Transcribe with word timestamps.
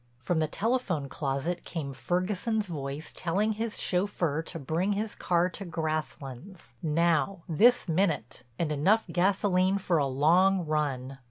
From 0.17 0.39
the 0.39 0.47
telephone 0.47 1.07
closet 1.09 1.63
came 1.63 1.93
Ferguson's 1.93 2.65
voice 2.65 3.13
telling 3.15 3.51
his 3.51 3.79
chauffeur 3.79 4.41
to 4.41 4.57
bring 4.57 4.93
his 4.93 5.13
car 5.13 5.47
to 5.49 5.63
Grasslands, 5.63 6.73
now, 6.81 7.43
this 7.47 7.87
minute, 7.87 8.43
and 8.57 8.71
enough 8.71 9.05
gasoline 9.11 9.77
for 9.77 9.99
a 9.99 10.07
long 10.07 10.65
run. 10.65 11.19